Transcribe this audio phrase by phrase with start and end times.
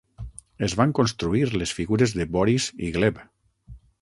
[0.67, 3.23] Es van construir les figures de Boris i Gleb.